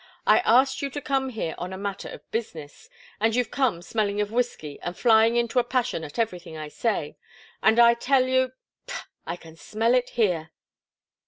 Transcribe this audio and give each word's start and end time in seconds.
"I 0.25 0.39
asked 0.45 0.81
you 0.81 0.89
to 0.89 0.99
come 0.99 1.29
here 1.29 1.53
on 1.59 1.71
a 1.71 1.77
matter 1.77 2.09
of 2.09 2.31
business 2.31 2.89
and 3.19 3.35
you've 3.35 3.51
come 3.51 3.83
smelling 3.83 4.19
of 4.19 4.31
whiskey 4.31 4.79
and 4.81 4.97
flying 4.97 5.35
into 5.35 5.59
a 5.59 5.63
passion 5.63 6.03
at 6.03 6.17
everything 6.17 6.57
I 6.57 6.69
say 6.69 7.17
and 7.61 7.77
I 7.77 7.93
tell 7.93 8.25
you 8.25 8.51
pah! 8.87 9.03
I 9.27 9.35
can 9.35 9.55
smell 9.55 9.93
it 9.93 10.09
here!" 10.17 10.49